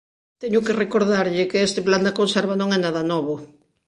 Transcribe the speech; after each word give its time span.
Teño 0.41 0.59
que 0.65 0.77
recordarlle 0.83 1.49
que 1.51 1.63
este 1.67 1.81
plan 1.87 2.01
da 2.05 2.17
conserva 2.19 2.53
non 2.57 2.69
é 2.77 2.79
nada 2.81 3.03
novo. 3.11 3.35